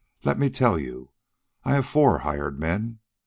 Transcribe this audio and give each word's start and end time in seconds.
Let 0.23 0.39
me 0.39 0.49
tell 0.49 0.79
you. 0.79 1.11
I 1.63 1.75
have 1.75 1.85
four 1.85 2.17
hired 2.17 2.59
men. 2.59 3.01